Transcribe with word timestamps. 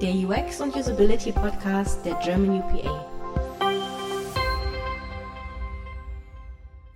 der 0.00 0.14
UX 0.14 0.60
und 0.60 0.76
Usability 0.76 1.32
Podcast 1.32 2.04
der 2.04 2.14
German 2.22 2.60
UPA. 2.60 3.04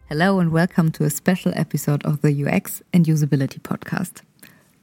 Hello 0.09 0.39
and 0.39 0.53
welcome 0.53 0.93
to 0.93 1.05
a 1.05 1.11
special 1.11 1.53
episode 1.57 2.05
of 2.05 2.21
the 2.23 2.31
UX 2.31 2.83
and 2.93 3.07
Usability 3.07 3.61
Podcast. 3.61 4.23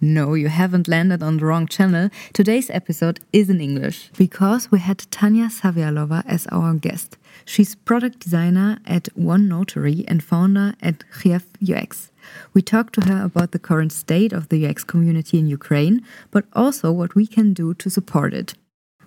No, 0.01 0.33
you 0.33 0.47
haven't 0.47 0.87
landed 0.87 1.21
on 1.21 1.37
the 1.37 1.45
wrong 1.45 1.67
channel. 1.67 2.09
Today's 2.31 2.69
episode 2.69 3.19
is 3.33 3.49
in 3.49 3.59
English 3.59 4.11
because 4.17 4.71
we 4.71 4.79
had 4.79 4.99
Tanya 5.11 5.47
Zavialova 5.47 6.23
as 6.25 6.47
our 6.53 6.73
guest. 6.73 7.17
She's 7.43 7.75
product 7.75 8.19
designer 8.19 8.79
at 8.85 9.09
OneNotary 9.17 10.05
and 10.07 10.23
founder 10.23 10.73
at 10.81 11.03
Kyiv 11.11 11.43
UX. 11.61 12.13
We 12.53 12.61
talked 12.61 12.93
to 12.95 13.07
her 13.07 13.25
about 13.25 13.51
the 13.51 13.59
current 13.59 13.91
state 13.91 14.31
of 14.31 14.47
the 14.47 14.65
UX 14.65 14.85
community 14.85 15.37
in 15.37 15.47
Ukraine, 15.47 16.05
but 16.31 16.45
also 16.53 16.93
what 16.93 17.15
we 17.15 17.27
can 17.27 17.53
do 17.53 17.73
to 17.73 17.89
support 17.89 18.33
it. 18.33 18.53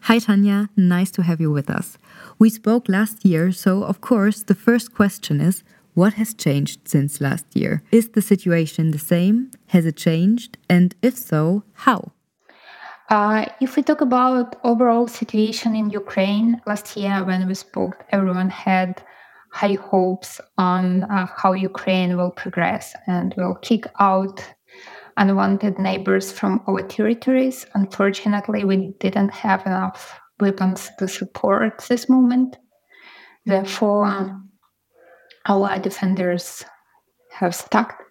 Hi, 0.03 0.19
Tanya. 0.19 0.69
Nice 0.77 1.11
to 1.13 1.23
have 1.23 1.41
you 1.41 1.51
with 1.51 1.71
us. 1.71 1.97
We 2.39 2.51
spoke 2.51 2.89
last 2.89 3.25
year, 3.25 3.51
so 3.53 3.85
of 3.85 4.03
course, 4.03 4.43
the 4.43 4.55
first 4.55 4.93
question 4.93 5.41
is 5.41 5.63
what 5.95 6.15
has 6.15 6.35
changed 6.35 6.89
since 6.89 7.21
last 7.21 7.47
year? 7.55 7.83
Is 7.91 8.11
the 8.11 8.23
situation 8.23 8.91
the 8.91 8.99
same? 8.99 9.51
Has 9.69 9.87
it 9.87 9.97
changed? 9.97 10.59
And 10.69 10.95
if 11.03 11.17
so, 11.17 11.65
how? 11.73 12.13
Uh, 13.11 13.47
if 13.61 13.77
we 13.77 13.83
talk 13.83 14.01
about 14.01 14.57
overall 14.65 15.07
situation 15.07 15.77
in 15.77 15.91
Ukraine, 15.91 16.61
last 16.67 16.97
year 16.97 17.23
when 17.25 17.47
we 17.47 17.55
spoke, 17.55 18.05
everyone 18.11 18.49
had 18.49 19.03
high 19.53 19.75
hopes 19.75 20.41
on 20.57 21.03
uh, 21.05 21.27
how 21.37 21.53
Ukraine 21.53 22.17
will 22.17 22.31
progress 22.31 22.95
and 23.07 23.35
will 23.37 23.55
kick 23.57 23.85
out 24.01 24.43
unwanted 25.19 25.79
neighbors 25.79 26.33
from 26.33 26.63
our 26.67 26.81
territories. 26.83 27.67
Unfortunately, 27.75 28.65
we 28.65 28.95
didn't 28.99 29.31
have 29.31 29.67
enough 29.67 30.19
weapons 30.41 30.91
to 30.99 31.07
support 31.07 31.85
this 31.89 32.09
movement. 32.09 32.57
Therefore, 33.45 34.41
our 35.47 35.79
defenders 35.79 36.65
have 37.33 37.55
stuck 37.55 38.03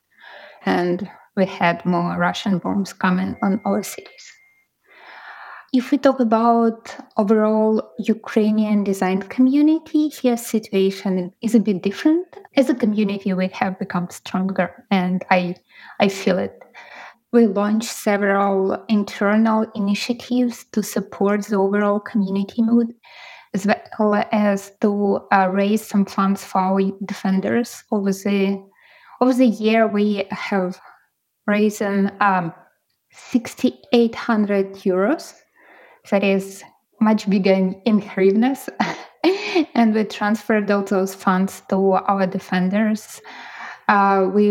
and 0.65 1.09
we 1.35 1.45
had 1.45 1.85
more 1.85 2.17
Russian 2.17 2.57
bombs 2.59 2.93
coming 2.93 3.35
on 3.41 3.61
our 3.65 3.83
cities. 3.83 4.31
If 5.73 5.89
we 5.89 5.97
talk 5.97 6.19
about 6.19 6.93
overall 7.15 7.93
Ukrainian 7.97 8.83
design 8.83 9.21
community, 9.21 10.09
here 10.09 10.35
situation 10.35 11.31
is 11.41 11.55
a 11.55 11.61
bit 11.61 11.81
different. 11.81 12.27
As 12.57 12.69
a 12.69 12.75
community, 12.75 13.31
we 13.33 13.47
have 13.53 13.79
become 13.79 14.09
stronger, 14.09 14.85
and 14.91 15.23
I 15.29 15.55
I 16.01 16.09
feel 16.09 16.39
it. 16.39 16.61
We 17.31 17.47
launched 17.47 17.89
several 17.89 18.83
internal 18.89 19.65
initiatives 19.73 20.65
to 20.73 20.83
support 20.83 21.45
the 21.45 21.55
overall 21.55 22.01
community 22.01 22.61
mood 22.61 22.93
as 23.53 23.67
well 23.99 24.23
as 24.31 24.71
to 24.81 25.19
uh, 25.31 25.49
raise 25.51 25.85
some 25.85 26.05
funds 26.05 26.43
for 26.43 26.59
our 26.59 26.81
defenders. 27.05 27.83
Over 27.91 28.11
the 28.11 28.63
over 29.19 29.33
the 29.33 29.45
year, 29.45 29.87
we 29.87 30.25
have 30.31 30.79
raised 31.45 31.81
um, 31.81 32.53
6,800 33.11 34.73
euros. 34.73 35.33
That 36.09 36.23
is 36.23 36.63
much 36.99 37.29
bigger 37.29 37.53
in, 37.53 37.79
in 37.85 38.01
hryvnias. 38.01 38.69
and 39.75 39.93
we 39.93 40.03
transferred 40.05 40.71
all 40.71 40.83
those 40.83 41.13
funds 41.13 41.61
to 41.69 41.93
our 41.93 42.25
defenders. 42.25 43.21
Uh, 43.87 44.27
we, 44.33 44.49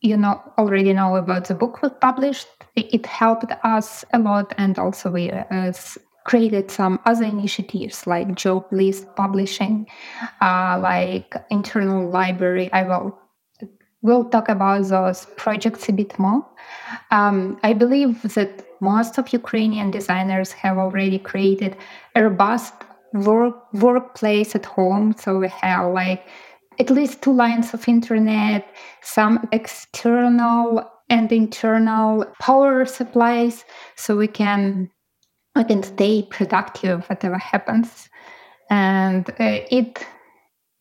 you 0.00 0.16
know, 0.16 0.42
already 0.58 0.92
know 0.92 1.16
about 1.16 1.46
the 1.46 1.54
book 1.54 1.82
we 1.82 1.88
published. 2.00 2.48
It 2.74 3.06
helped 3.06 3.52
us 3.62 4.04
a 4.12 4.18
lot, 4.18 4.54
and 4.56 4.78
also 4.78 5.10
we 5.10 5.30
uh, 5.30 5.72
created 6.24 6.70
some 6.70 7.00
other 7.04 7.24
initiatives 7.24 8.06
like 8.06 8.34
job 8.34 8.64
list 8.70 9.06
publishing, 9.16 9.86
uh, 10.40 10.78
like 10.80 11.34
internal 11.50 12.08
library. 12.08 12.72
I 12.72 12.82
will 12.84 13.18
we'll 14.02 14.24
talk 14.24 14.48
about 14.48 14.88
those 14.88 15.26
projects 15.36 15.88
a 15.88 15.92
bit 15.92 16.18
more. 16.18 16.44
Um, 17.10 17.58
I 17.62 17.72
believe 17.72 18.22
that 18.34 18.66
most 18.80 19.16
of 19.16 19.32
Ukrainian 19.32 19.90
designers 19.90 20.52
have 20.52 20.76
already 20.76 21.18
created 21.18 21.76
a 22.16 22.24
robust 22.24 22.74
work 23.12 23.72
workplace 23.74 24.54
at 24.54 24.64
home. 24.64 25.14
So 25.18 25.38
we 25.38 25.48
have 25.48 25.92
like 25.92 26.26
at 26.80 26.90
least 26.90 27.22
two 27.22 27.32
lines 27.32 27.74
of 27.74 27.88
internet, 27.88 28.66
some 29.02 29.48
external 29.52 30.90
and 31.08 31.30
internal 31.30 32.24
power 32.40 32.84
supplies, 32.86 33.64
so 33.96 34.16
we 34.16 34.26
can 34.26 34.90
I 35.54 35.64
can 35.64 35.82
stay 35.82 36.22
productive 36.22 37.04
whatever 37.08 37.38
happens, 37.38 38.08
and 38.70 39.28
uh, 39.30 39.60
it 39.70 40.06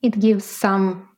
it 0.01 0.19
gives 0.19 0.45
some 0.45 1.09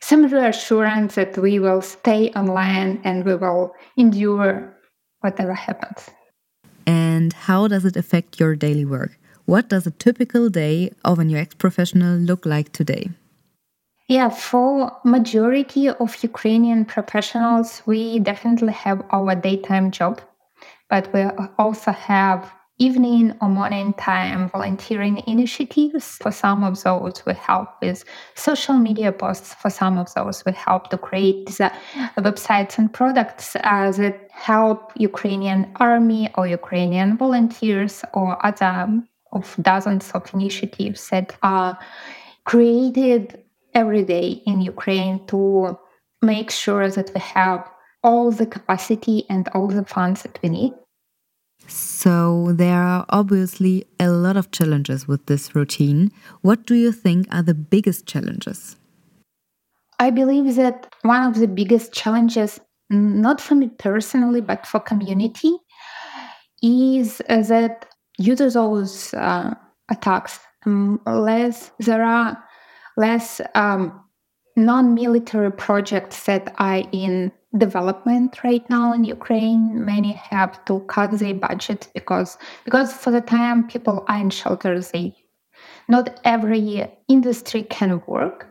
some 0.00 0.26
reassurance 0.26 1.14
that 1.14 1.38
we 1.38 1.58
will 1.58 1.80
stay 1.80 2.30
online 2.30 3.00
and 3.04 3.24
we 3.24 3.36
will 3.36 3.74
endure 3.96 4.76
whatever 5.20 5.54
happens. 5.54 6.10
And 6.86 7.32
how 7.32 7.68
does 7.68 7.84
it 7.84 7.96
affect 7.96 8.40
your 8.40 8.56
daily 8.56 8.84
work? 8.84 9.16
What 9.46 9.68
does 9.68 9.86
a 9.86 9.92
typical 9.92 10.48
day 10.50 10.92
of 11.04 11.18
an 11.18 11.30
UX 11.30 11.54
professional 11.54 12.16
look 12.18 12.44
like 12.44 12.72
today? 12.72 13.10
Yeah, 14.08 14.28
for 14.28 14.92
majority 15.04 15.88
of 15.88 16.22
Ukrainian 16.22 16.84
professionals, 16.84 17.82
we 17.86 18.18
definitely 18.18 18.72
have 18.72 19.02
our 19.10 19.34
daytime 19.34 19.90
job, 19.90 20.20
but 20.90 21.12
we 21.14 21.22
also 21.58 21.92
have 21.92 22.52
evening 22.82 23.32
or 23.40 23.48
morning 23.48 23.92
time 23.94 24.48
volunteering 24.48 25.22
initiatives. 25.26 26.16
For 26.20 26.32
some 26.32 26.64
of 26.64 26.82
those, 26.82 27.22
we 27.26 27.34
help 27.34 27.68
with 27.80 28.04
social 28.34 28.74
media 28.74 29.12
posts. 29.12 29.54
For 29.54 29.70
some 29.70 29.98
of 29.98 30.12
those, 30.14 30.44
we 30.44 30.52
help 30.52 30.90
to 30.90 30.98
create 30.98 31.46
the 31.46 31.70
websites 32.18 32.78
and 32.78 32.92
products 32.92 33.56
uh, 33.56 33.92
that 33.92 34.16
help 34.30 34.92
Ukrainian 34.96 35.60
army 35.76 36.22
or 36.36 36.46
Ukrainian 36.46 37.16
volunteers 37.16 37.94
or 38.14 38.28
other 38.44 39.02
of 39.32 39.46
dozens 39.62 40.10
of 40.16 40.22
initiatives 40.34 41.08
that 41.10 41.28
are 41.42 41.78
created 42.44 43.42
every 43.74 44.04
day 44.04 44.28
in 44.50 44.60
Ukraine 44.60 45.24
to 45.26 45.78
make 46.20 46.50
sure 46.50 46.88
that 46.96 47.08
we 47.14 47.20
have 47.20 47.60
all 48.02 48.30
the 48.30 48.46
capacity 48.56 49.24
and 49.30 49.48
all 49.54 49.68
the 49.68 49.84
funds 49.84 50.22
that 50.24 50.38
we 50.42 50.48
need 50.48 50.74
so, 51.68 52.52
there 52.52 52.82
are 52.82 53.06
obviously 53.08 53.86
a 54.00 54.10
lot 54.10 54.36
of 54.36 54.50
challenges 54.50 55.06
with 55.06 55.26
this 55.26 55.54
routine. 55.54 56.10
What 56.40 56.66
do 56.66 56.74
you 56.74 56.92
think 56.92 57.26
are 57.30 57.42
the 57.42 57.54
biggest 57.54 58.06
challenges? 58.06 58.76
I 59.98 60.10
believe 60.10 60.56
that 60.56 60.92
one 61.02 61.22
of 61.22 61.38
the 61.38 61.46
biggest 61.46 61.92
challenges, 61.92 62.60
not 62.90 63.40
for 63.40 63.54
me 63.54 63.68
personally, 63.68 64.40
but 64.40 64.66
for 64.66 64.80
community, 64.80 65.56
is 66.62 67.18
that 67.28 67.86
due 68.18 68.36
to 68.36 68.50
those 68.50 69.14
uh, 69.14 69.54
attacks, 69.90 70.40
less 71.06 71.70
there 71.78 72.04
are 72.04 72.36
less 72.96 73.40
um, 73.54 74.00
non-military 74.56 75.52
projects 75.52 76.24
that 76.24 76.54
are 76.58 76.82
in 76.92 77.32
development 77.56 78.42
right 78.44 78.68
now 78.70 78.92
in 78.92 79.04
Ukraine. 79.04 79.84
Many 79.84 80.12
have 80.12 80.64
to 80.66 80.80
cut 80.80 81.12
their 81.12 81.34
budget 81.34 81.88
because 81.94 82.38
because 82.64 82.92
for 82.92 83.10
the 83.10 83.20
time 83.20 83.66
people 83.66 84.04
are 84.08 84.18
in 84.18 84.30
shelters, 84.30 84.90
they 84.90 85.14
not 85.88 86.20
every 86.24 86.86
industry 87.08 87.62
can 87.62 88.02
work, 88.06 88.48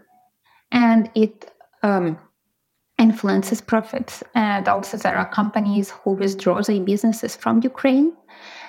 and 0.71 1.09
it 1.15 1.51
um, 1.83 2.17
influences 2.97 3.61
profits. 3.61 4.23
And 4.35 4.67
also 4.67 4.97
there 4.97 5.17
are 5.17 5.29
companies 5.29 5.91
who 5.91 6.11
withdraw 6.11 6.61
their 6.61 6.81
businesses 6.81 7.35
from 7.35 7.61
Ukraine, 7.63 8.13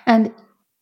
and 0.07 0.33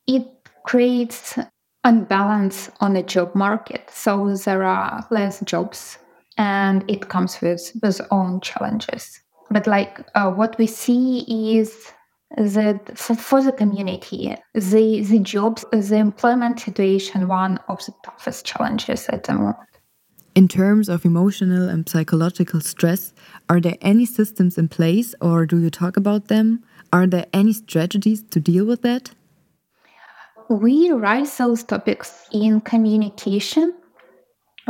it 0.07 0.27
creates 0.65 1.39
unbalance 1.85 2.71
on 2.81 2.93
the 2.93 3.03
job 3.03 3.35
market. 3.35 3.91
So 3.91 4.37
there 4.37 4.63
are 4.63 5.07
less 5.11 5.41
jobs, 5.41 5.99
and 6.41 6.85
it 6.89 7.09
comes 7.09 7.41
with 7.41 7.63
with 7.83 8.01
own 8.11 8.41
challenges 8.41 9.21
but 9.51 9.67
like 9.67 10.01
uh, 10.15 10.31
what 10.31 10.57
we 10.59 10.67
see 10.67 11.25
is 11.59 11.93
that 12.37 12.97
for, 12.97 13.17
for 13.17 13.43
the 13.43 13.53
community, 13.53 14.37
the, 14.55 15.03
the 15.03 15.19
jobs, 15.19 15.65
the 15.73 15.97
employment 15.97 16.61
situation, 16.61 17.27
one 17.27 17.59
of 17.69 17.85
the 17.85 17.93
toughest 18.05 18.45
challenges 18.47 19.09
at 19.09 19.25
the 19.25 19.35
moment. 19.35 19.57
In 20.37 20.47
terms 20.47 20.89
of 20.89 21.05
emotional 21.05 21.69
and 21.69 21.89
psychological 21.89 22.61
stress, 22.61 23.13
are 23.49 23.61
there 23.61 23.77
any 23.81 24.07
systems 24.07 24.57
in 24.57 24.69
place 24.69 25.15
or 25.21 25.45
do 25.45 25.59
you 25.59 25.71
talk 25.71 25.97
about 25.97 26.29
them? 26.29 26.63
Are 26.93 27.07
there 27.07 27.27
any 27.33 27.53
strategies 27.53 28.23
to 28.31 28.39
deal 28.39 28.65
with 28.65 28.83
that? 28.83 29.11
We 30.49 30.93
raise 30.93 31.37
those 31.37 31.65
topics 31.65 32.29
in 32.33 32.61
communication 32.61 33.75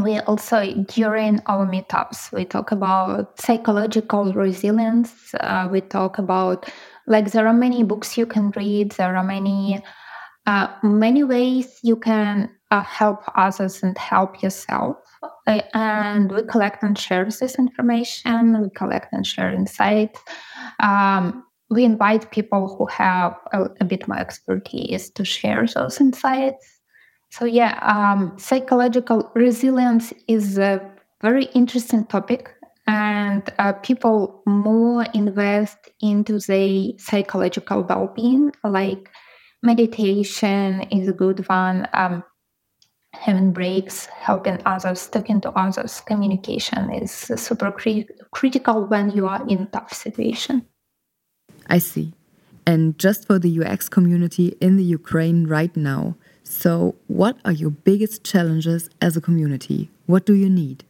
we 0.02 0.19
also 0.20 0.73
during 0.88 1.41
our 1.47 1.67
meetups 1.67 2.32
we 2.32 2.44
talk 2.44 2.73
about 2.73 3.38
psychological 3.41 4.32
resilience 4.32 5.35
uh, 5.41 5.69
we 5.70 5.81
talk 5.81 6.19
about 6.19 6.70
like 7.06 7.32
there 7.32 7.47
are 7.47 7.55
many 7.55 7.82
books 7.82 8.17
you 8.19 8.26
can 8.26 8.50
read 8.56 8.93
there 8.93 9.17
are 9.17 9.25
many 9.25 9.82
uh, 10.47 10.69
many 10.82 11.23
ways 11.23 11.79
you 11.82 11.97
can 11.97 12.50
uh, 12.70 12.82
help 12.82 13.20
others 13.37 13.82
and 13.82 13.97
help 13.99 14.43
yourself. 14.43 14.97
Uh, 15.47 15.61
and 15.75 16.32
we 16.32 16.43
collect 16.44 16.82
and 16.82 16.99
share 16.99 17.25
this 17.25 17.58
information. 17.58 18.61
We 18.62 18.70
collect 18.70 19.12
and 19.12 19.26
share 19.26 19.52
insights. 19.52 20.20
Um, 20.81 21.44
we 21.69 21.85
invite 21.85 22.31
people 22.31 22.75
who 22.76 22.87
have 22.87 23.37
a, 23.52 23.64
a, 23.81 23.85
bit 23.85 24.08
more 24.08 24.19
expertise 24.19 25.11
to 25.11 25.25
share 25.25 25.67
those 25.73 26.00
insights. 26.00 26.80
So 27.31 27.44
yeah, 27.44 27.79
um, 27.82 28.37
psychological 28.38 29.31
resilience 29.35 30.12
is 30.27 30.59
a 30.59 30.81
very 31.23 31.44
interesting 31.55 32.05
topic, 32.06 32.53
and 32.87 33.43
uh, 33.59 33.73
people 33.75 34.43
more 34.47 35.06
invest 35.15 35.79
into 36.00 36.41
the 36.41 36.94
psychological 36.99 37.82
well-being, 37.82 38.53
like 38.65 39.11
meditation 39.62 40.82
is 40.91 41.09
a 41.09 41.12
good 41.12 41.49
one. 41.49 41.87
Um, 41.93 42.25
having 43.12 43.53
breaks, 43.53 44.06
helping 44.06 44.61
others, 44.67 45.06
talking 45.09 45.41
to 45.43 45.50
others, 45.50 46.00
communication 46.00 46.91
is 46.91 47.12
super 47.12 47.71
cri- 47.71 48.09
critical 48.33 48.87
when 48.87 49.11
you 49.11 49.26
are 49.29 49.47
in 49.49 49.67
tough 49.69 49.93
situation. 49.93 50.67
I 51.69 51.79
see. 51.79 52.12
And 52.67 52.99
just 52.99 53.26
for 53.26 53.38
the 53.38 53.50
UX 53.50 53.88
community 53.88 54.56
in 54.61 54.76
the 54.76 54.85
Ukraine 54.85 55.47
right 55.47 55.76
now, 55.76 56.17
so 56.50 56.97
what 57.06 57.37
are 57.44 57.52
your 57.52 57.70
biggest 57.70 58.25
challenges 58.25 58.91
as 59.00 59.17
a 59.17 59.20
community? 59.20 59.88
What 60.06 60.26
do 60.26 60.35
you 60.35 60.50
need? 60.50 60.85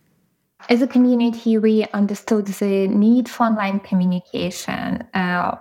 As 0.68 0.82
a 0.82 0.86
community, 0.86 1.58
we 1.58 1.84
understood 1.92 2.46
the 2.46 2.88
need 2.88 3.28
for 3.28 3.44
online 3.44 3.80
communication. 3.80 5.04
Uh, 5.14 5.56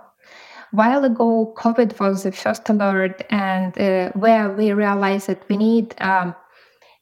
while 0.72 1.04
ago, 1.04 1.52
COVID 1.56 1.98
was 1.98 2.22
the 2.22 2.32
first 2.32 2.68
alert, 2.68 3.22
and 3.30 3.76
uh, 3.78 4.10
where 4.12 4.50
we 4.50 4.72
realized 4.72 5.26
that 5.26 5.42
we 5.48 5.56
need 5.56 5.94
um, 6.00 6.34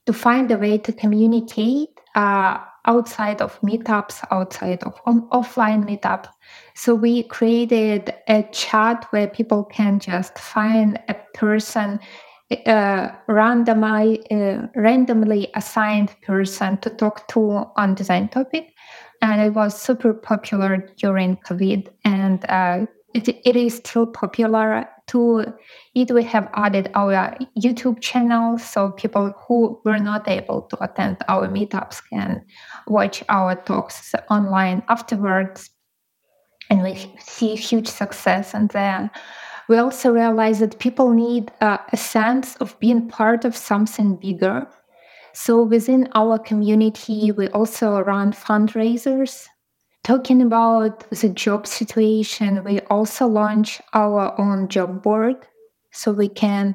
to 0.07 0.13
find 0.13 0.51
a 0.51 0.57
way 0.57 0.79
to 0.79 0.93
communicate 0.93 1.91
uh, 2.15 2.59
outside 2.87 3.43
of 3.43 3.61
meetups, 3.61 4.25
outside 4.31 4.83
of 4.85 4.95
um, 5.07 5.29
offline 5.31 5.85
meetup. 5.85 6.27
So 6.75 6.95
we 6.95 7.25
created 7.25 8.15
a 8.27 8.43
chat 8.45 9.07
where 9.11 9.27
people 9.27 9.65
can 9.65 10.01
just 10.01 10.39
find 10.39 10.99
a 11.09 11.15
person, 11.35 12.01
uh, 12.67 13.09
randomly, 13.27 14.25
uh, 14.31 14.67
randomly 14.75 15.49
assigned 15.55 16.15
person 16.23 16.79
to 16.79 16.91
talk 16.91 17.29
to 17.29 17.67
on 17.77 17.95
design 17.95 18.29
topic. 18.29 18.73
And 19.21 19.41
it 19.41 19.55
was 19.55 19.81
super 19.81 20.15
popular 20.15 20.89
during 20.97 21.37
COVID. 21.39 21.89
And 22.05 22.45
uh, 22.49 22.87
it, 23.15 23.29
it 23.29 23.57
is 23.57 23.77
still 23.77 24.07
popular 24.07 24.89
to 25.09 25.45
it 25.95 26.11
we 26.13 26.23
have 26.23 26.49
added 26.55 26.91
our 26.95 27.37
youtube 27.59 28.01
channel. 28.01 28.59
So 28.59 28.91
people 28.91 29.33
who 29.47 29.81
were 29.85 29.99
not 29.99 30.29
able 30.29 30.63
to 30.63 30.85
attend 30.85 31.17
our 31.29 31.49
meetups 31.49 32.03
can 32.11 32.45
watch 32.87 33.25
our 33.29 33.55
talks 33.57 34.15
online 34.31 34.83
afterwards 34.89 35.71
and 36.71 36.83
we 36.83 37.11
see 37.19 37.55
huge 37.55 37.89
success. 37.89 38.55
And 38.55 38.69
then 38.71 39.11
we 39.69 39.77
also 39.77 40.11
realize 40.11 40.61
that 40.61 40.79
people 40.79 41.13
need 41.13 41.51
uh, 41.61 41.79
a 41.93 41.97
sense 41.97 42.57
of 42.57 42.79
being 42.81 43.09
part 43.09 43.45
of 43.45 43.57
something 43.57 44.17
bigger 44.17 44.67
so 45.33 45.63
within 45.63 46.09
our 46.15 46.39
community 46.39 47.33
we 47.33 47.49
also 47.49 48.01
run 48.01 48.33
fundraisers 48.33 49.47
Talking 50.09 50.41
about 50.41 51.11
the 51.11 51.29
job 51.29 51.67
situation, 51.67 52.65
we 52.65 52.81
also 52.89 53.27
launch 53.27 53.83
our 53.93 54.35
own 54.41 54.69
job 54.69 55.03
board 55.03 55.37
so 55.93 56.13
we 56.13 56.29
can 56.31 56.75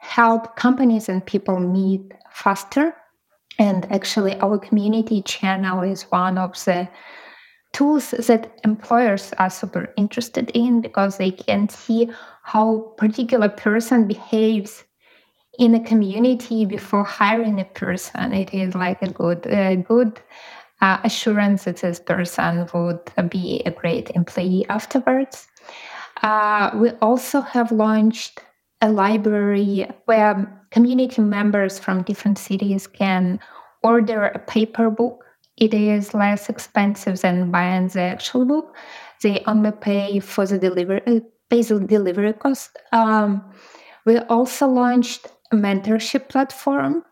help 0.00 0.56
companies 0.56 1.08
and 1.08 1.24
people 1.24 1.60
meet 1.60 2.02
faster. 2.32 2.92
And 3.60 3.86
actually, 3.92 4.34
our 4.40 4.58
community 4.58 5.22
channel 5.22 5.82
is 5.82 6.02
one 6.10 6.36
of 6.36 6.52
the 6.64 6.88
tools 7.74 8.12
that 8.12 8.58
employers 8.64 9.34
are 9.38 9.50
super 9.50 9.92
interested 9.98 10.50
in 10.54 10.80
because 10.80 11.18
they 11.18 11.30
can 11.30 11.68
see 11.68 12.08
how 12.42 12.94
particular 12.96 13.48
person 13.48 14.08
behaves 14.08 14.84
in 15.58 15.74
a 15.74 15.84
community 15.84 16.64
before 16.64 17.04
hiring 17.04 17.60
a 17.60 17.64
person. 17.64 18.32
It 18.32 18.54
is 18.54 18.74
like 18.74 19.02
a 19.02 19.10
good, 19.10 19.46
a 19.46 19.76
good 19.76 20.20
uh, 20.80 20.98
assurance 21.04 21.64
that 21.64 21.78
this 21.78 22.00
person 22.00 22.68
would 22.72 23.30
be 23.30 23.62
a 23.66 23.70
great 23.70 24.10
employee 24.10 24.66
afterwards. 24.68 25.46
Uh, 26.22 26.70
we 26.74 26.90
also 27.02 27.40
have 27.40 27.70
launched 27.70 28.40
a 28.80 28.90
library 28.90 29.86
where 30.04 30.66
community 30.70 31.22
members 31.22 31.78
from 31.78 32.02
different 32.02 32.38
cities 32.38 32.86
can 32.86 33.40
order 33.82 34.26
a 34.26 34.38
paper 34.38 34.90
book. 34.90 35.23
It 35.56 35.72
is 35.72 36.14
less 36.14 36.48
expensive 36.48 37.20
than 37.20 37.50
buying 37.50 37.88
the 37.88 38.00
actual 38.00 38.44
book. 38.44 38.76
They 39.22 39.42
only 39.46 39.72
pay 39.72 40.20
for 40.20 40.46
the 40.46 40.58
delivery, 40.58 41.02
uh, 41.06 41.20
the 41.50 41.84
delivery 41.86 42.32
cost. 42.32 42.76
Um, 42.92 43.52
we 44.04 44.18
also 44.18 44.66
launched 44.66 45.28
a 45.52 45.56
mentorship 45.56 46.28
platform 46.28 47.04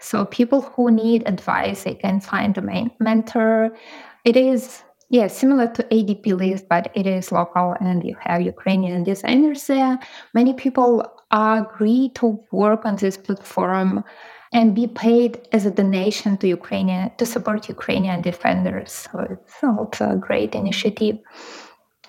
so 0.00 0.24
people 0.24 0.62
who 0.62 0.90
need 0.90 1.26
advice, 1.26 1.84
they 1.84 1.94
can 1.94 2.20
find 2.20 2.56
a 2.56 2.62
main 2.62 2.90
mentor. 3.00 3.76
It 4.24 4.36
is 4.36 4.82
yeah 5.10 5.26
similar 5.26 5.66
to 5.74 5.82
ADPList, 5.84 6.68
but 6.68 6.90
it 6.94 7.06
is 7.06 7.32
local, 7.32 7.74
and 7.80 8.04
you 8.04 8.16
have 8.20 8.42
Ukrainian 8.42 9.02
designers 9.02 9.66
there. 9.66 9.98
Many 10.34 10.54
people 10.54 11.04
agree 11.30 12.10
to 12.14 12.38
work 12.52 12.84
on 12.84 12.96
this 12.96 13.16
platform 13.16 14.04
and 14.52 14.74
be 14.74 14.86
paid 14.86 15.40
as 15.52 15.66
a 15.66 15.70
donation 15.70 16.36
to 16.38 16.48
Ukrainian 16.48 17.10
to 17.18 17.26
support 17.26 17.68
Ukrainian 17.68 18.22
defenders. 18.22 18.92
So 18.92 19.20
it's 19.30 19.62
also 19.62 20.10
a 20.10 20.16
great 20.16 20.54
initiative. 20.54 21.18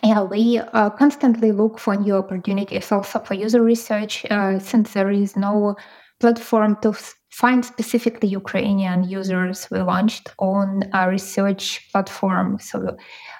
Yeah, 0.03 0.23
we 0.23 0.59
uh, 0.59 0.89
constantly 0.91 1.51
look 1.51 1.77
for 1.77 1.95
new 1.95 2.15
opportunities 2.15 2.91
also 2.91 3.19
for 3.19 3.33
user 3.33 3.61
research 3.61 4.25
uh, 4.29 4.57
since 4.59 4.93
there 4.93 5.11
is 5.11 5.35
no 5.35 5.75
platform 6.21 6.77
to 6.81 6.93
find 7.31 7.63
specifically 7.63 8.29
Ukrainian 8.29 9.03
users. 9.03 9.67
We 9.69 9.79
launched 9.79 10.29
on 10.39 10.83
a 10.93 11.09
research 11.09 11.89
platform. 11.91 12.59
So 12.59 12.97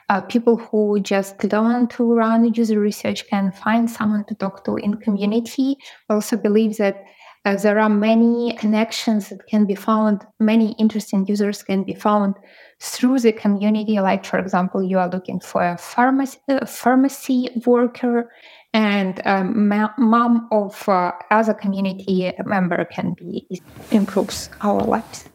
uh, 0.09 0.21
people 0.21 0.57
who 0.57 0.99
just 0.99 1.43
learn 1.43 1.87
to 1.87 2.13
run 2.13 2.53
user 2.53 2.79
research 2.79 3.27
can 3.29 3.51
find 3.51 3.89
someone 3.89 4.25
to 4.25 4.35
talk 4.35 4.63
to 4.65 4.75
in 4.75 4.95
community. 4.95 5.77
Also 6.09 6.37
believe 6.37 6.77
that 6.77 7.03
uh, 7.45 7.55
there 7.55 7.79
are 7.79 7.89
many 7.89 8.53
connections 8.57 9.29
that 9.29 9.45
can 9.47 9.65
be 9.65 9.75
found, 9.75 10.25
many 10.39 10.73
interesting 10.73 11.25
users 11.25 11.63
can 11.63 11.83
be 11.83 11.93
found 11.93 12.35
through 12.79 13.19
the 13.19 13.31
community. 13.31 13.99
Like, 13.99 14.25
for 14.25 14.39
example, 14.39 14.83
you 14.83 14.99
are 14.99 15.09
looking 15.09 15.39
for 15.39 15.63
a 15.63 15.77
pharmacy, 15.77 16.39
a 16.49 16.65
pharmacy 16.65 17.49
worker 17.65 18.29
and 18.73 19.21
um, 19.25 19.67
mom 19.97 20.47
of 20.51 20.87
uh, 20.87 21.11
other 21.31 21.53
community 21.53 22.31
member 22.45 22.85
can 22.85 23.13
be 23.13 23.47
improves 23.91 24.49
our 24.61 24.81
lives. 24.83 25.27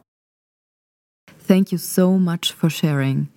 Thank 1.27 1.73
you 1.73 1.79
so 1.79 2.19
much 2.19 2.53
for 2.53 2.71
sharing. 2.71 3.29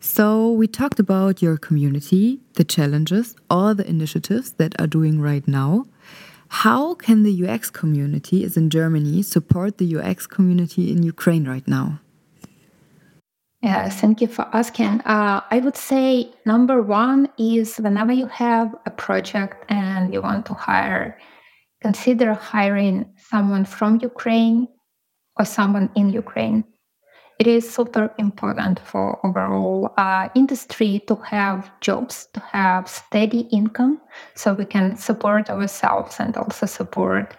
So 0.00 0.50
we 0.50 0.66
talked 0.66 0.98
about 0.98 1.42
your 1.42 1.56
community, 1.56 2.40
the 2.54 2.64
challenges, 2.64 3.36
all 3.48 3.74
the 3.74 3.88
initiatives 3.88 4.52
that 4.54 4.74
are 4.80 4.88
doing 4.88 5.20
right 5.20 5.46
now. 5.46 5.86
How 6.52 6.94
can 6.94 7.22
the 7.22 7.48
UX 7.48 7.70
community 7.70 8.44
is 8.44 8.58
in 8.58 8.68
Germany 8.68 9.22
support 9.22 9.78
the 9.78 9.96
UX 9.96 10.26
community 10.26 10.92
in 10.92 11.02
Ukraine 11.02 11.48
right 11.48 11.66
now? 11.66 11.98
Yeah, 13.62 13.88
thank 13.88 14.20
you 14.20 14.28
for 14.28 14.46
asking. 14.52 15.00
Uh, 15.00 15.40
I 15.50 15.60
would 15.60 15.78
say 15.78 16.30
number 16.44 16.82
one 16.82 17.30
is 17.38 17.78
whenever 17.78 18.12
you 18.12 18.26
have 18.26 18.74
a 18.84 18.90
project 18.90 19.64
and 19.70 20.12
you 20.12 20.20
want 20.20 20.44
to 20.46 20.54
hire, 20.54 21.18
consider 21.80 22.34
hiring 22.34 23.06
someone 23.16 23.64
from 23.64 23.98
Ukraine 24.02 24.68
or 25.38 25.46
someone 25.46 25.88
in 25.96 26.10
Ukraine. 26.10 26.64
It 27.38 27.46
is 27.46 27.72
super 27.72 28.14
important 28.18 28.78
for 28.80 29.18
overall 29.26 29.92
uh, 29.96 30.28
industry 30.34 31.02
to 31.08 31.16
have 31.16 31.70
jobs, 31.80 32.28
to 32.34 32.40
have 32.40 32.88
steady 32.88 33.48
income, 33.50 34.00
so 34.34 34.54
we 34.54 34.64
can 34.64 34.96
support 34.96 35.50
ourselves 35.50 36.20
and 36.20 36.36
also 36.36 36.66
support 36.66 37.36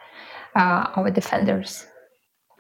uh, 0.55 0.87
our 0.95 1.09
defenders. 1.09 1.85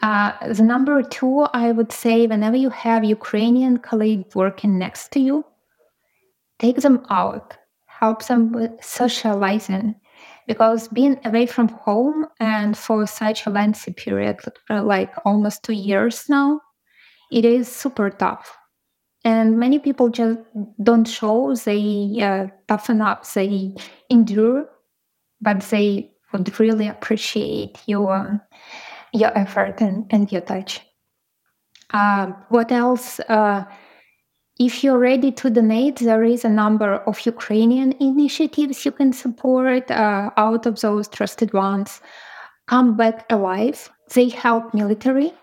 Uh, 0.01 0.31
the 0.53 0.63
number 0.63 1.01
two, 1.01 1.41
I 1.53 1.71
would 1.71 1.91
say, 1.91 2.27
whenever 2.27 2.57
you 2.57 2.69
have 2.69 3.03
Ukrainian 3.03 3.77
colleagues 3.77 4.35
working 4.35 4.77
next 4.77 5.11
to 5.13 5.19
you, 5.19 5.45
take 6.59 6.77
them 6.77 7.05
out, 7.09 7.57
help 7.87 8.25
them 8.25 8.51
with 8.51 8.71
socializing, 8.81 9.95
because 10.47 10.87
being 10.89 11.19
away 11.25 11.45
from 11.45 11.67
home 11.69 12.27
and 12.39 12.77
for 12.77 13.07
such 13.07 13.45
a 13.45 13.49
lengthy 13.49 13.93
period, 13.93 14.39
like 14.69 15.13
almost 15.25 15.63
two 15.63 15.73
years 15.73 16.25
now, 16.29 16.59
it 17.33 17.45
is 17.45 17.67
super 17.67 18.09
tough. 18.09 18.57
And 19.25 19.57
many 19.57 19.79
people 19.79 20.09
just 20.09 20.39
don't 20.81 21.05
show 21.05 21.55
they 21.55 22.19
uh, 22.21 22.47
toughen 22.67 23.01
up, 23.01 23.25
they 23.33 23.73
endure, 24.09 24.69
but 25.41 25.61
they 25.61 26.11
would 26.31 26.59
really 26.59 26.87
appreciate 26.87 27.79
your 27.85 28.41
your 29.13 29.37
effort 29.37 29.79
and, 29.79 30.05
and 30.09 30.31
your 30.31 30.41
touch. 30.41 30.81
Uh, 31.93 32.31
what 32.49 32.71
else? 32.71 33.19
Uh, 33.29 33.63
if 34.59 34.83
you're 34.83 34.99
ready 34.99 35.31
to 35.31 35.49
donate, 35.49 35.97
there 35.97 36.23
is 36.23 36.43
a 36.45 36.49
number 36.49 36.95
of 37.07 37.25
Ukrainian 37.25 37.93
initiatives 37.99 38.85
you 38.85 38.91
can 38.91 39.13
support. 39.13 39.89
Uh, 39.89 40.31
out 40.37 40.65
of 40.65 40.79
those 40.81 41.07
trusted 41.07 41.53
ones, 41.53 42.01
Come 42.67 42.97
Back 42.97 43.25
Alive. 43.29 43.89
They 44.13 44.29
help 44.29 44.73
military. 44.73 45.33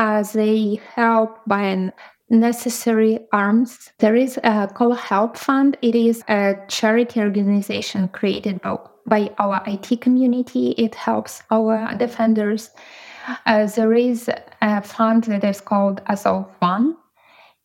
Uh, 0.00 0.22
they 0.32 0.80
help 0.94 1.38
buying 1.46 1.92
necessary 2.30 3.18
arms. 3.34 3.90
There 3.98 4.16
is 4.16 4.38
a 4.42 4.66
Call 4.72 4.94
Help 4.94 5.36
Fund. 5.36 5.76
It 5.82 5.94
is 5.94 6.24
a 6.26 6.54
charity 6.68 7.20
organization 7.20 8.08
created 8.08 8.62
by, 9.06 9.30
our 9.38 9.62
IT 9.66 10.00
community. 10.00 10.70
It 10.78 10.94
helps 10.94 11.42
our 11.50 11.94
defenders. 11.98 12.70
Uh, 13.44 13.66
there 13.66 13.92
is 13.92 14.30
a 14.62 14.80
fund 14.80 15.24
that 15.24 15.44
is 15.44 15.60
called 15.60 16.00
Azov 16.06 16.46
One. 16.60 16.96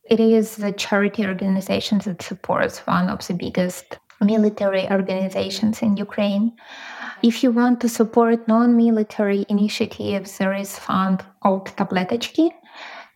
It 0.04 0.20
is 0.20 0.58
the 0.58 0.74
charity 0.74 1.26
organization 1.26 2.00
that 2.00 2.22
supports 2.22 2.80
one 2.80 3.08
of 3.08 3.26
the 3.26 3.34
biggest 3.34 3.98
military 4.20 4.92
organizations 4.92 5.82
in 5.82 5.96
Ukraine. 5.96 6.52
If 7.24 7.44
you 7.44 7.52
want 7.52 7.82
to 7.82 7.90
support 7.90 8.48
non-military 8.48 9.46
initiatives, 9.50 10.38
there 10.38 10.54
is 10.54 10.78
fund 10.78 11.24
called 11.42 11.72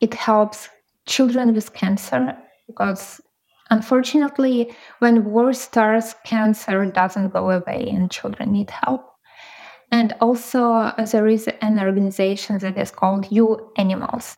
It 0.02 0.14
helps 0.14 0.70
children 1.06 1.54
with 1.54 1.74
cancer 1.74 2.38
because 2.68 3.22
unfortunately, 3.70 4.72
when 5.00 5.26
war 5.26 5.54
starts, 5.54 6.16
cancer 6.26 6.86
doesn't 6.86 7.34
go 7.34 7.52
away 7.52 7.90
and 7.90 8.10
children 8.10 8.54
need 8.54 8.70
help. 8.70 9.06
And 9.92 10.14
also, 10.22 10.72
uh, 10.72 11.06
there 11.06 11.28
is 11.28 11.48
an 11.62 11.80
organization 11.80 12.60
that 12.60 12.78
is 12.78 12.92
called 12.92 13.26
UAnimals. 13.26 14.38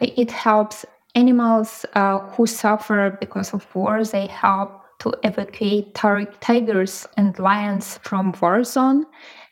It 0.00 0.30
helps 0.30 0.84
animals 1.14 1.86
uh, 1.94 2.18
who 2.30 2.46
suffer 2.46 3.16
because 3.18 3.54
of 3.54 3.74
war. 3.74 4.04
They 4.04 4.26
help 4.26 4.81
to 5.02 5.12
evacuate 5.22 5.94
tigers 5.94 7.06
and 7.16 7.38
lions 7.38 7.98
from 8.02 8.34
war 8.40 8.64
zone 8.64 9.04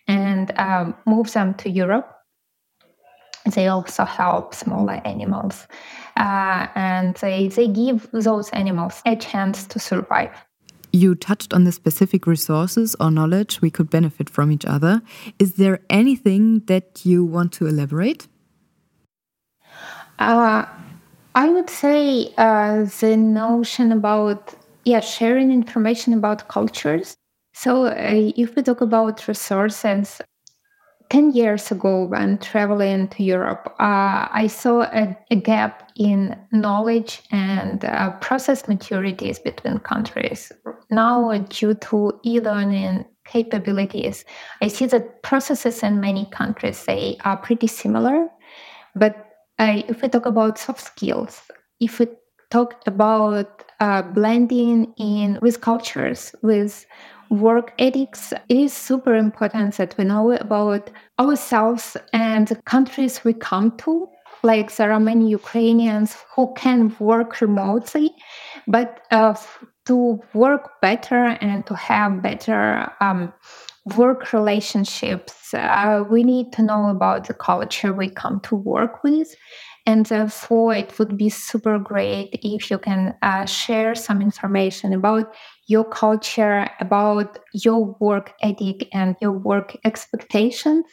and 0.09 0.53
um, 0.59 0.95
move 1.07 1.33
them 1.33 1.55
to 1.55 1.71
europe 1.71 2.17
they 3.55 3.69
also 3.69 4.05
help 4.05 4.55
smaller 4.55 5.01
animals 5.05 5.67
uh, 6.17 6.67
and 6.75 7.15
they, 7.17 7.49
they 7.49 7.69
give 7.69 8.09
those 8.13 8.51
animals 8.51 9.03
a 9.07 9.17
chance 9.17 9.67
to 9.67 9.79
survive. 9.79 10.31
You 10.93 11.15
touched 11.15 11.55
on 11.55 11.65
the 11.65 11.73
specific 11.73 12.27
resources 12.27 12.97
or 13.01 13.11
knowledge 13.11 13.63
we 13.63 13.71
could 13.71 13.91
benefit 13.91 14.29
from 14.29 14.51
each 14.51 14.65
other. 14.65 15.03
Is 15.39 15.55
there 15.55 15.81
anything 15.89 16.61
that 16.67 17.07
you 17.07 17.25
want 17.25 17.53
to 17.55 17.67
elaborate? 17.67 18.27
Uh, 20.19 20.67
I 21.35 21.49
would 21.49 21.71
say 21.71 22.35
uh, 22.37 22.85
the 23.01 23.17
notion 23.17 23.93
about 23.93 24.55
yeah 24.85 25.01
sharing 25.01 25.51
information 25.51 26.15
about 26.15 26.49
cultures. 26.49 27.17
So 27.53 27.87
uh, 27.87 28.33
if 28.37 28.57
we 28.57 28.63
talk 28.63 28.81
about 28.81 29.27
resources, 29.29 30.21
10 31.11 31.33
years 31.33 31.73
ago 31.73 32.05
when 32.05 32.39
traveling 32.39 33.09
to 33.09 33.23
Europe, 33.23 33.75
uh, 33.81 34.29
I 34.31 34.47
saw 34.47 34.83
a, 34.83 35.17
a, 35.31 35.37
gap 35.37 35.91
in 35.97 36.39
knowledge 36.53 37.23
and 37.33 37.85
uh, 37.85 38.13
process 38.21 38.63
maturities 38.63 39.43
between 39.43 39.81
countries. 39.81 40.53
Now, 40.89 41.37
due 41.49 41.75
to 41.75 42.13
e-learning 42.25 43.07
capabilities, 43.27 44.25
I 44.63 44.69
see 44.69 44.87
that 44.87 45.23
processes 45.23 45.83
in 45.83 46.01
many 46.01 46.27
countries 46.31 46.85
they 46.85 47.17
are 47.25 47.37
pretty 47.37 47.67
similar. 47.67 48.29
But 48.95 49.17
uh, 49.59 49.83
if 49.89 50.03
we 50.03 50.09
talk 50.09 50.27
about 50.27 50.59
soft 50.59 50.81
skills, 50.81 51.43
if 51.81 51.99
we 51.99 52.07
talk 52.51 52.75
about 52.87 53.65
uh, 53.81 54.03
blending 54.03 54.93
in 54.99 55.39
with 55.41 55.61
cultures, 55.61 56.35
with 56.43 56.87
work 57.31 57.73
ethics, 57.79 58.33
it 58.49 58.57
is 58.57 58.73
super 58.73 59.15
important 59.15 59.77
that 59.77 59.95
we 59.97 60.05
know 60.05 60.33
about 60.33 60.91
ourselves 61.19 61.97
and 62.13 62.49
the 62.49 62.57
countries 62.57 63.25
we 63.25 63.33
come 63.33 63.77
to. 63.79 64.09
Like 64.43 64.75
there 64.77 64.93
are 64.93 65.01
many 65.01 65.29
Ukrainians 65.29 66.17
who 66.35 66.53
can 66.55 66.97
work 66.99 67.41
remotely, 67.41 68.11
but 68.67 69.01
uh, 69.11 69.35
to 69.87 70.21
work 70.35 70.81
better 70.81 71.37
and 71.41 71.65
to 71.67 71.75
have 71.75 72.23
better 72.23 72.91
um, 73.01 73.33
work 73.97 74.33
relationships, 74.33 75.53
uh, 75.55 76.05
we 76.11 76.25
need 76.25 76.53
to 76.53 76.63
know 76.63 76.89
about 76.89 77.27
the 77.27 77.35
culture 77.35 77.93
we 77.93 78.09
come 78.09 78.41
to 78.41 78.55
work 78.57 79.03
with. 79.03 79.35
And 79.87 80.07
therefore, 80.07 80.75
it 80.75 80.99
would 80.99 81.17
be 81.17 81.31
super 81.31 81.79
great 81.79 82.39
if 82.43 82.71
you 82.71 82.79
can 82.79 83.15
uh, 83.23 83.47
share 83.47 83.95
some 83.95 84.21
information 84.21 84.93
about 84.93 85.35
your 85.67 85.85
culture, 85.85 86.69
about 86.81 87.39
your 87.53 87.97
work 87.99 88.35
ethic 88.43 88.89
and 88.93 89.17
your 89.21 89.33
work 89.33 89.77
expectations. 89.85 90.85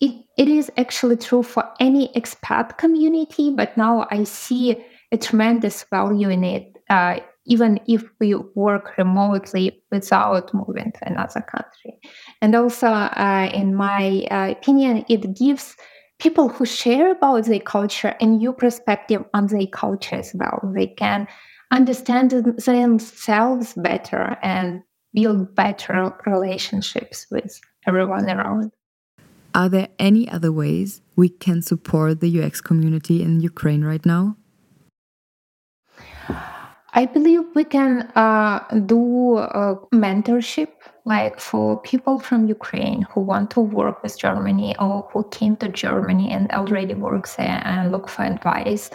It, 0.00 0.24
it 0.36 0.48
is 0.48 0.70
actually 0.76 1.16
true 1.16 1.42
for 1.42 1.64
any 1.80 2.08
expat 2.14 2.76
community, 2.78 3.50
but 3.50 3.76
now 3.76 4.06
I 4.10 4.24
see 4.24 4.84
a 5.12 5.16
tremendous 5.16 5.84
value 5.90 6.28
in 6.28 6.44
it, 6.44 6.76
uh, 6.90 7.20
even 7.46 7.80
if 7.86 8.04
we 8.20 8.34
work 8.34 8.98
remotely 8.98 9.82
without 9.90 10.52
moving 10.52 10.92
to 10.92 11.06
another 11.06 11.40
country. 11.40 12.00
And 12.42 12.54
also, 12.54 12.88
uh, 12.88 13.50
in 13.54 13.74
my 13.74 14.26
uh, 14.30 14.50
opinion, 14.50 15.04
it 15.08 15.36
gives 15.36 15.76
people 16.18 16.48
who 16.48 16.64
share 16.64 17.12
about 17.12 17.44
their 17.44 17.60
culture 17.60 18.14
a 18.20 18.26
new 18.26 18.52
perspective 18.52 19.24
on 19.34 19.46
their 19.48 19.66
culture 19.66 20.16
as 20.16 20.32
well. 20.34 20.60
They 20.74 20.86
can 20.86 21.26
understand 21.70 22.30
themselves 22.30 23.74
better 23.74 24.36
and 24.42 24.82
build 25.12 25.54
better 25.54 26.12
relationships 26.26 27.26
with 27.30 27.60
everyone 27.86 28.28
around. 28.28 28.72
Are 29.54 29.68
there 29.68 29.88
any 29.98 30.28
other 30.28 30.50
ways 30.50 31.00
we 31.14 31.28
can 31.28 31.62
support 31.62 32.20
the 32.20 32.42
UX 32.42 32.60
community 32.60 33.22
in 33.22 33.40
Ukraine 33.40 33.84
right 33.84 34.04
now? 34.04 34.36
I 36.96 37.06
believe 37.06 37.42
we 37.54 37.64
can 37.64 38.02
uh, 38.14 38.60
do 38.86 39.36
mentorship, 39.92 40.68
like 41.04 41.40
for 41.40 41.80
people 41.82 42.18
from 42.20 42.46
Ukraine 42.46 43.02
who 43.10 43.20
want 43.20 43.50
to 43.52 43.60
work 43.60 44.02
with 44.02 44.16
Germany 44.16 44.76
or 44.78 45.08
who 45.12 45.24
came 45.30 45.56
to 45.56 45.68
Germany 45.68 46.30
and 46.30 46.50
already 46.52 46.94
works 46.94 47.34
there 47.36 47.60
and 47.64 47.92
look 47.92 48.08
for 48.08 48.22
advice 48.22 48.90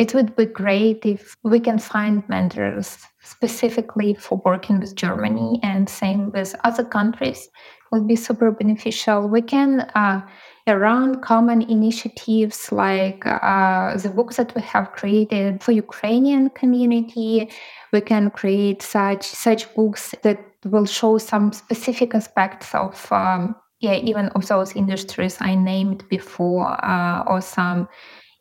it 0.00 0.14
would 0.14 0.34
be 0.34 0.46
great 0.46 1.04
if 1.04 1.36
we 1.44 1.60
can 1.60 1.78
find 1.78 2.26
mentors 2.26 2.96
specifically 3.20 4.14
for 4.14 4.40
working 4.46 4.80
with 4.80 4.94
Germany 4.94 5.60
and 5.62 5.90
same 5.90 6.32
with 6.32 6.56
other 6.64 6.82
countries 6.82 7.38
it 7.44 7.88
would 7.92 8.08
be 8.08 8.16
super 8.16 8.50
beneficial. 8.50 9.28
We 9.28 9.42
can 9.42 9.80
uh, 9.94 10.22
around 10.66 11.22
common 11.22 11.62
initiatives 11.62 12.70
like 12.72 13.24
uh, 13.26 13.96
the 13.96 14.10
books 14.10 14.36
that 14.36 14.54
we 14.54 14.62
have 14.62 14.92
created 14.92 15.62
for 15.62 15.72
Ukrainian 15.72 16.50
community. 16.50 17.50
We 17.92 18.00
can 18.00 18.30
create 18.30 18.82
such 18.82 19.24
such 19.24 19.74
books 19.74 20.14
that 20.22 20.38
will 20.64 20.86
show 20.86 21.18
some 21.18 21.52
specific 21.52 22.14
aspects 22.14 22.74
of 22.74 23.10
um, 23.12 23.56
yeah 23.80 23.94
even 23.94 24.28
of 24.28 24.46
those 24.46 24.76
industries 24.76 25.38
I 25.40 25.54
named 25.54 26.08
before 26.08 26.66
uh, 26.84 27.24
or 27.26 27.40
some 27.40 27.88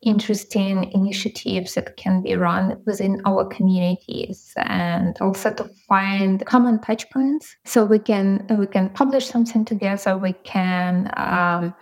interesting 0.02 0.90
initiatives 0.94 1.74
that 1.74 1.98
can 1.98 2.22
be 2.22 2.34
run 2.36 2.82
within 2.86 3.22
our 3.26 3.46
communities 3.46 4.54
and 4.58 5.18
also 5.20 5.54
to 5.54 5.70
find 5.90 6.46
common 6.46 6.80
touch 6.80 7.10
points 7.10 7.58
so 7.66 7.84
we 7.84 8.00
can 8.00 8.46
we 8.58 8.66
can 8.66 8.90
publish 8.90 9.28
something 9.28 9.66
together 9.66 10.18
we 10.18 10.32
can 10.44 11.12
um, 11.18 11.74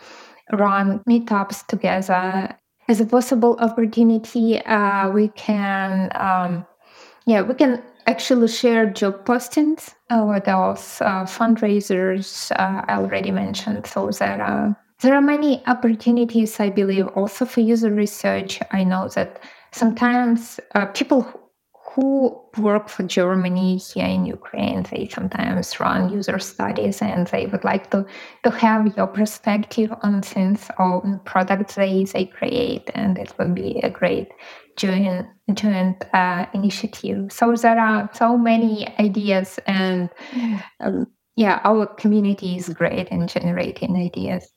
run 0.53 0.99
meetups 1.09 1.65
together 1.67 2.55
as 2.87 3.01
a 3.01 3.05
possible 3.05 3.57
opportunity 3.59 4.59
uh, 4.65 5.09
we 5.09 5.27
can 5.29 6.09
um, 6.15 6.65
yeah 7.25 7.41
we 7.41 7.53
can 7.53 7.81
actually 8.05 8.47
share 8.47 8.85
job 8.85 9.25
postings 9.25 9.93
uh, 10.09 10.23
with 10.25 10.45
those 10.45 11.01
uh, 11.01 11.25
fundraisers 11.25 12.51
uh, 12.51 12.81
i 12.87 12.95
already 12.95 13.31
mentioned 13.31 13.85
so 13.85 14.09
that 14.11 14.39
uh, 14.39 14.73
there 15.01 15.13
are 15.13 15.21
many 15.21 15.63
opportunities, 15.67 16.59
I 16.59 16.71
believe, 16.71 17.07
also 17.09 17.45
for 17.45 17.61
user 17.61 17.91
research. 17.91 18.59
I 18.71 18.83
know 18.83 19.07
that 19.09 19.39
sometimes 19.71 20.59
uh, 20.73 20.87
people 20.87 21.46
who 21.97 22.39
work 22.59 22.89
for 22.89 23.01
Germany 23.01 23.77
here 23.77 24.05
in 24.05 24.23
Ukraine, 24.23 24.83
they 24.83 25.09
sometimes 25.11 25.79
run 25.79 26.13
user 26.13 26.37
studies 26.37 27.01
and 27.01 27.25
they 27.25 27.47
would 27.47 27.63
like 27.63 27.89
to, 27.89 28.05
to 28.43 28.51
have 28.51 28.95
your 28.95 29.07
perspective 29.07 29.91
on 30.03 30.21
things 30.21 30.69
on 30.77 31.19
products 31.25 31.73
they, 31.73 32.03
they 32.03 32.25
create. 32.25 32.91
And 32.93 33.17
it 33.17 33.33
would 33.39 33.55
be 33.55 33.79
a 33.79 33.89
great 33.89 34.27
joint, 34.75 35.25
joint 35.55 36.05
uh, 36.13 36.45
initiative. 36.53 37.31
So 37.31 37.55
there 37.55 37.79
are 37.79 38.07
so 38.13 38.37
many 38.37 38.87
ideas 38.99 39.59
and 39.65 40.11
um, 40.79 41.07
yeah, 41.35 41.61
our 41.63 41.87
community 41.87 42.57
is 42.57 42.69
great 42.69 43.07
in 43.07 43.27
generating 43.27 43.95
ideas. 43.97 44.47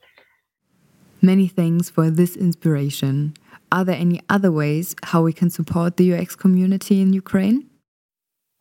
Many 1.23 1.49
thanks 1.49 1.89
for 1.89 2.11
this 2.11 2.37
inspiration. 2.37 3.33
Are 3.73 3.85
there 3.85 3.97
any 3.97 4.21
other 4.29 4.51
ways 4.51 4.97
how 5.05 5.23
we 5.23 5.33
can 5.33 5.51
support 5.51 5.97
the 5.97 6.13
UX 6.13 6.35
community 6.35 7.01
in 7.01 7.13
Ukraine? 7.13 7.67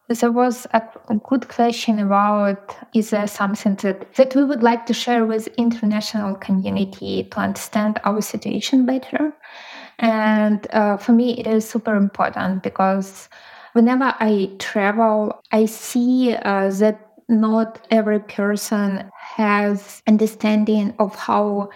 There 0.08 0.32
was 0.32 0.66
a 0.74 0.82
good 1.30 1.50
question 1.50 2.00
about 2.00 2.76
is 2.96 3.12
there 3.12 3.28
something 3.28 3.76
that, 3.76 4.16
that 4.16 4.36
we 4.36 4.44
would 4.44 4.64
like 4.64 4.88
to 4.88 4.94
share 4.94 5.24
with 5.24 5.48
international 5.50 6.34
community 6.36 7.28
to 7.32 7.40
understand 7.40 8.00
our 8.04 8.20
situation 8.22 8.88
better. 8.88 9.34
And 10.00 10.66
uh, 10.72 10.98
for 10.98 11.12
me, 11.12 11.38
it 11.40 11.46
is 11.46 11.70
super 11.70 11.96
important 11.96 12.64
because 12.64 13.30
whenever 13.74 14.16
I 14.20 14.52
travel, 14.58 15.44
I 15.52 15.66
see 15.66 16.34
uh, 16.34 16.72
that 16.72 17.10
not 17.28 17.86
every 17.92 18.20
person 18.20 19.12
has 19.14 20.02
understanding 20.08 20.96
of 20.98 21.14
how 21.16 21.70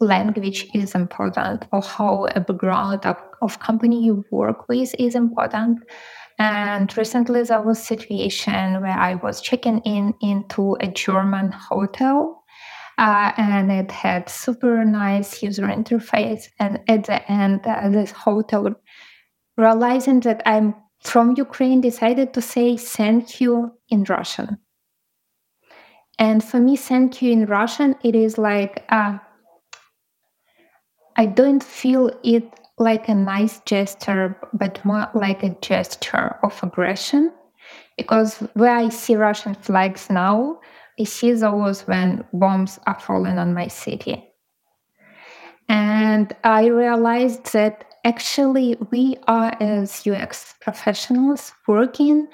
language 0.00 0.68
is 0.74 0.94
important. 0.94 1.66
Or 1.72 1.82
how 1.82 2.26
a 2.34 2.40
background 2.40 3.04
of, 3.06 3.16
of 3.42 3.60
company 3.60 4.04
you 4.04 4.24
work 4.30 4.68
with 4.68 4.94
is 4.98 5.14
important. 5.14 5.80
And 6.38 6.96
recently 6.96 7.42
there 7.44 7.62
was 7.62 7.78
a 7.78 7.82
situation 7.82 8.82
where 8.82 8.98
i 8.98 9.14
was 9.14 9.40
checking 9.40 9.80
in 9.80 10.12
into 10.20 10.76
a 10.80 10.88
german 10.88 11.50
hotel 11.50 12.44
uh, 12.98 13.32
and 13.38 13.72
it 13.72 13.90
had 13.90 14.28
super 14.28 14.84
nice 14.84 15.42
user 15.42 15.66
interface. 15.66 16.48
And 16.58 16.80
at 16.88 17.04
the 17.04 17.30
end 17.32 17.66
uh, 17.66 17.88
this 17.88 18.10
hotel 18.10 18.74
realizing 19.56 20.20
that 20.20 20.42
i'm 20.44 20.74
from 21.00 21.34
ukraine 21.38 21.80
decided 21.80 22.34
to 22.34 22.42
say 22.42 22.76
thank 22.76 23.40
you 23.40 23.72
in 23.88 24.04
russian. 24.04 24.58
And 26.18 26.42
for 26.42 26.58
me, 26.58 26.76
thank 26.76 27.20
you 27.20 27.30
in 27.30 27.44
Russian, 27.44 27.94
it 28.02 28.16
is 28.16 28.38
like 28.38 28.84
uh, 28.88 29.18
I 31.16 31.26
don't 31.26 31.62
feel 31.62 32.10
it 32.22 32.44
like 32.78 33.08
a 33.08 33.14
nice 33.14 33.60
gesture, 33.60 34.36
but 34.52 34.84
more 34.84 35.08
like 35.14 35.42
a 35.42 35.56
gesture 35.60 36.36
of 36.42 36.62
aggression. 36.62 37.32
Because 37.96 38.36
where 38.54 38.76
I 38.76 38.90
see 38.90 39.16
Russian 39.16 39.54
flags 39.54 40.10
now, 40.10 40.60
I 41.00 41.04
see 41.04 41.32
those 41.32 41.82
when 41.82 42.24
bombs 42.32 42.78
are 42.86 42.98
falling 43.00 43.38
on 43.38 43.54
my 43.54 43.68
city. 43.68 44.24
And 45.68 46.34
I 46.44 46.66
realized 46.66 47.52
that 47.54 47.84
actually 48.04 48.76
we 48.90 49.16
are 49.26 49.56
as 49.60 50.06
UX 50.06 50.54
professionals 50.60 51.52
working 51.66 52.28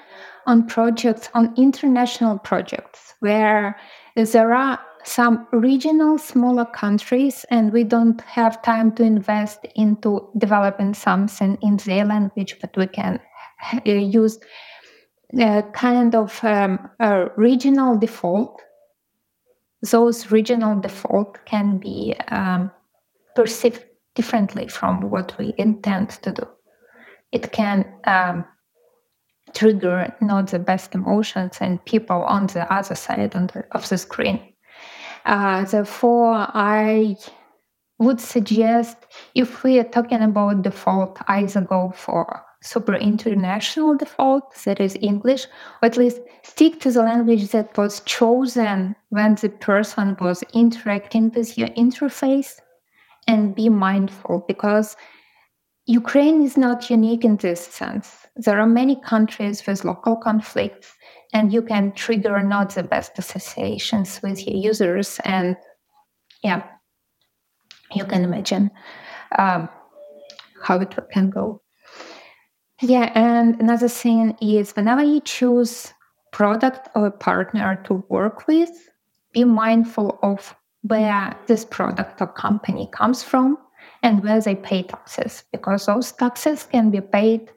on 0.45 0.67
projects, 0.67 1.29
on 1.33 1.53
international 1.57 2.37
projects, 2.37 3.15
where 3.21 3.77
there 4.15 4.53
are 4.53 4.79
some 5.03 5.47
regional 5.51 6.17
smaller 6.17 6.65
countries 6.65 7.45
and 7.49 7.73
we 7.73 7.83
don't 7.83 8.21
have 8.21 8.61
time 8.61 8.93
to 8.95 9.03
invest 9.03 9.59
into 9.75 10.29
developing 10.37 10.93
something 10.93 11.57
in 11.61 11.77
their 11.77 12.05
language, 12.05 12.57
but 12.61 12.75
we 12.77 12.87
can 12.87 13.19
uh, 13.85 13.91
use 13.91 14.39
a 15.39 15.63
kind 15.73 16.15
of 16.15 16.39
um, 16.43 16.89
a 16.99 17.27
regional 17.35 17.97
default. 17.97 18.61
Those 19.81 20.31
regional 20.31 20.79
default 20.79 21.43
can 21.45 21.77
be 21.77 22.15
um, 22.29 22.71
perceived 23.35 23.83
differently 24.15 24.67
from 24.67 25.09
what 25.09 25.37
we 25.37 25.53
intend 25.57 26.11
to 26.21 26.31
do. 26.31 26.47
It 27.31 27.51
can 27.51 27.85
um, 28.05 28.45
trigger 29.53 30.15
not 30.21 30.47
the 30.47 30.59
best 30.59 30.95
emotions 30.95 31.57
and 31.59 31.83
people 31.85 32.23
on 32.23 32.47
the 32.47 32.71
other 32.71 32.95
side 32.95 33.35
of 33.71 33.89
the 33.89 33.97
screen. 33.97 34.52
Uh, 35.25 35.65
therefore, 35.65 36.47
I 36.53 37.17
would 37.99 38.19
suggest 38.19 38.97
if 39.35 39.63
we 39.63 39.79
are 39.79 39.83
talking 39.83 40.21
about 40.21 40.61
default, 40.63 41.19
either 41.27 41.61
go 41.61 41.93
for 41.95 42.43
super 42.61 42.95
international 42.95 43.95
default, 43.95 44.43
that 44.63 44.79
is 44.79 44.97
English, 45.01 45.45
or 45.81 45.87
at 45.87 45.97
least 45.97 46.19
stick 46.43 46.79
to 46.79 46.91
the 46.91 47.03
language 47.03 47.49
that 47.49 47.77
was 47.77 48.01
chosen 48.01 48.95
when 49.09 49.35
the 49.35 49.49
person 49.49 50.15
was 50.19 50.43
interacting 50.53 51.29
with 51.31 51.57
your 51.57 51.69
interface 51.69 52.59
and 53.27 53.55
be 53.55 53.69
mindful 53.69 54.43
because 54.47 54.95
Ukraine 55.85 56.41
is 56.43 56.55
not 56.55 56.89
unique 56.89 57.25
in 57.25 57.35
this 57.37 57.65
sense. 57.65 58.25
There 58.35 58.59
are 58.59 58.65
many 58.65 58.95
countries 58.95 59.65
with 59.67 59.83
local 59.83 60.15
conflicts, 60.15 60.93
and 61.33 61.51
you 61.51 61.61
can 61.61 61.91
trigger 61.93 62.41
not 62.43 62.75
the 62.75 62.83
best 62.83 63.17
associations 63.17 64.21
with 64.21 64.45
your 64.47 64.55
users. 64.55 65.19
And 65.25 65.57
yeah, 66.43 66.63
you 67.93 68.05
can 68.05 68.23
imagine 68.23 68.71
um, 69.37 69.67
how 70.61 70.79
it 70.79 70.95
can 71.11 71.29
go. 71.29 71.61
Yeah, 72.81 73.11
and 73.15 73.59
another 73.59 73.87
thing 73.87 74.37
is 74.41 74.75
whenever 74.75 75.03
you 75.03 75.21
choose 75.21 75.93
product 76.31 76.89
or 76.95 77.11
partner 77.11 77.81
to 77.85 78.03
work 78.09 78.47
with, 78.47 78.71
be 79.31 79.43
mindful 79.43 80.19
of 80.21 80.55
where 80.81 81.35
this 81.47 81.65
product 81.65 82.21
or 82.21 82.27
company 82.27 82.89
comes 82.91 83.23
from 83.23 83.57
and 84.01 84.23
where 84.23 84.41
they 84.41 84.55
pay 84.55 84.83
taxes, 84.83 85.43
because 85.51 85.85
those 85.85 86.11
taxes 86.11 86.67
can 86.69 86.91
be 86.91 86.99
paid 86.99 87.51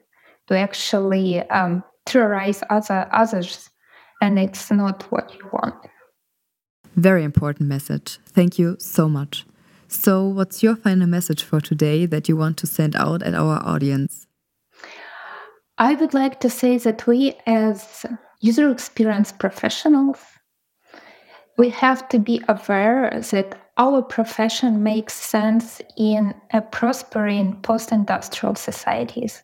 to 0.47 0.57
actually 0.57 1.41
um, 1.49 1.83
terrorize 2.07 2.63
other 2.69 3.07
others, 3.11 3.69
and 4.21 4.39
it's 4.39 4.71
not 4.71 5.03
what 5.11 5.33
you 5.35 5.47
want. 5.53 5.75
Very 6.95 7.23
important 7.23 7.69
message. 7.69 8.19
Thank 8.25 8.57
you 8.57 8.77
so 8.79 9.07
much. 9.07 9.45
So, 9.87 10.27
what's 10.27 10.63
your 10.63 10.75
final 10.75 11.07
message 11.07 11.43
for 11.43 11.61
today 11.61 12.05
that 12.07 12.27
you 12.27 12.35
want 12.35 12.57
to 12.57 12.67
send 12.67 12.95
out 12.95 13.21
at 13.23 13.35
our 13.35 13.61
audience? 13.63 14.25
I 15.77 15.93
would 15.93 16.13
like 16.13 16.39
to 16.39 16.49
say 16.49 16.77
that 16.79 17.05
we, 17.05 17.35
as 17.45 18.05
user 18.41 18.69
experience 18.71 19.31
professionals, 19.31 20.19
we 21.57 21.69
have 21.69 22.09
to 22.09 22.19
be 22.19 22.41
aware 22.47 23.21
that 23.31 23.59
our 23.77 24.01
profession 24.01 24.83
makes 24.83 25.13
sense 25.13 25.81
in 25.97 26.33
a 26.51 26.61
prospering 26.61 27.61
post 27.61 27.91
industrial 27.91 28.55
societies 28.55 29.43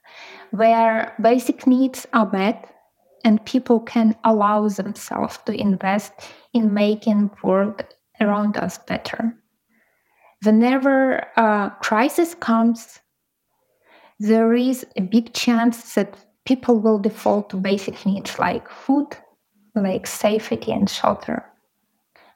where 0.53 1.15
basic 1.19 1.65
needs 1.65 2.05
are 2.13 2.29
met 2.31 2.69
and 3.25 3.43
people 3.43 3.79
can 3.79 4.15
allow 4.23 4.67
themselves 4.67 5.39
to 5.47 5.59
invest 5.59 6.13
in 6.53 6.73
making 6.73 7.31
world 7.43 7.83
around 8.21 8.55
us 8.57 8.77
better. 8.77 9.33
Whenever 10.43 11.25
a 11.37 11.71
crisis 11.81 12.35
comes, 12.35 12.99
there 14.19 14.53
is 14.53 14.85
a 14.95 15.01
big 15.01 15.33
chance 15.33 15.95
that 15.95 16.13
people 16.45 16.79
will 16.79 16.99
default 16.99 17.49
to 17.49 17.57
basic 17.57 18.05
needs 18.05 18.37
like 18.37 18.69
food, 18.69 19.07
like 19.73 20.05
safety 20.05 20.71
and 20.71 20.87
shelter. 20.87 21.43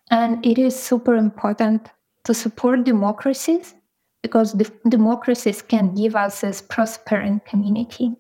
And 0.10 0.43
it 0.43 0.58
is 0.58 0.82
super 0.82 1.15
important 1.15 1.91
to 2.23 2.34
support 2.34 2.84
democracies 2.84 3.75
because 4.21 4.53
the 4.53 4.71
democracies 4.89 5.62
can 5.62 5.93
give 5.93 6.15
us 6.15 6.41
this 6.41 6.62
prospering 6.62 7.41
community. 7.45 8.13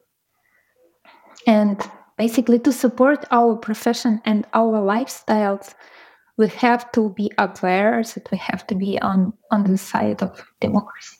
And 1.45 1.81
basically, 2.17 2.59
to 2.59 2.71
support 2.71 3.25
our 3.31 3.55
profession 3.55 4.21
and 4.25 4.45
our 4.53 4.81
lifestyles, 4.81 5.73
we 6.37 6.47
have 6.49 6.91
to 6.91 7.09
be 7.09 7.31
aware 7.37 8.03
that 8.03 8.31
we 8.31 8.37
have 8.37 8.67
to 8.67 8.75
be 8.75 8.99
on, 9.01 9.33
on 9.51 9.63
the 9.63 9.77
side 9.77 10.21
of 10.21 10.45
democracy. 10.61 11.17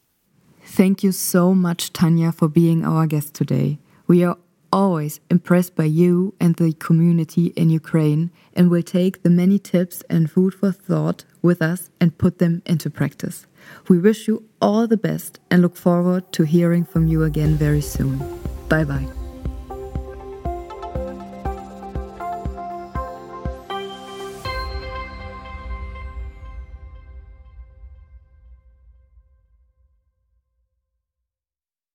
Thank 0.64 1.02
you 1.02 1.12
so 1.12 1.56
much, 1.56 1.94
Tanya, 1.94 2.32
for 2.32 2.48
being 2.48 2.86
our 2.86 3.08
guest 3.08 3.34
today. 3.34 3.80
We 4.06 4.24
are 4.24 4.38
always 4.72 5.20
impressed 5.30 5.76
by 5.76 5.86
you 5.86 6.36
and 6.40 6.56
the 6.56 6.74
community 6.74 7.48
in 7.56 7.70
Ukraine 7.70 8.32
and 8.54 8.70
will 8.70 8.84
take 8.84 9.24
the 9.24 9.30
many 9.30 9.60
tips 9.60 10.04
and 10.10 10.30
food 10.30 10.54
for 10.54 10.72
thought 10.72 11.24
with 11.48 11.62
us 11.62 11.90
and 12.00 12.18
put 12.20 12.38
them 12.38 12.62
into 12.68 12.92
practice. 12.92 13.48
We 13.90 13.98
wish 13.98 14.28
you 14.28 14.44
all 14.62 14.86
the 14.86 14.98
best 14.98 15.40
and 15.50 15.64
look 15.64 15.76
forward 15.76 16.32
to 16.34 16.44
hearing 16.44 16.86
from 16.86 17.08
you 17.08 17.24
again 17.24 17.56
very 17.56 17.82
soon. 17.82 18.20
Bye 18.70 18.84
bye. 18.84 19.17